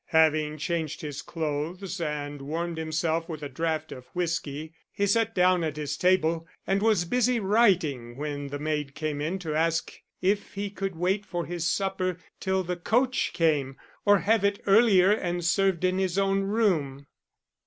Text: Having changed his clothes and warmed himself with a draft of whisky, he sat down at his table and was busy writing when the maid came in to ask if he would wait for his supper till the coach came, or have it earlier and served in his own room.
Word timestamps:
Having 0.07 0.57
changed 0.57 1.01
his 1.01 1.21
clothes 1.21 2.01
and 2.01 2.41
warmed 2.41 2.79
himself 2.79 3.29
with 3.29 3.43
a 3.43 3.49
draft 3.49 3.91
of 3.91 4.07
whisky, 4.15 4.73
he 4.91 5.05
sat 5.05 5.35
down 5.35 5.63
at 5.63 5.77
his 5.77 5.95
table 5.95 6.47
and 6.65 6.81
was 6.81 7.05
busy 7.05 7.39
writing 7.39 8.17
when 8.17 8.47
the 8.47 8.57
maid 8.57 8.95
came 8.95 9.21
in 9.21 9.37
to 9.37 9.53
ask 9.53 9.93
if 10.19 10.55
he 10.55 10.75
would 10.81 10.95
wait 10.95 11.23
for 11.23 11.45
his 11.45 11.67
supper 11.67 12.17
till 12.39 12.63
the 12.63 12.77
coach 12.77 13.29
came, 13.33 13.77
or 14.03 14.17
have 14.21 14.43
it 14.43 14.59
earlier 14.65 15.11
and 15.11 15.45
served 15.45 15.83
in 15.83 15.99
his 15.99 16.17
own 16.17 16.41
room. 16.45 17.05